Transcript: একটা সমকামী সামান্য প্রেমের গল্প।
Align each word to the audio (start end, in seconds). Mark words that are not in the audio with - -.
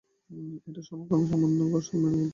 একটা 0.67 0.81
সমকামী 0.81 1.25
সামান্য 1.27 1.59
প্রেমের 1.83 2.13
গল্প। 2.13 2.29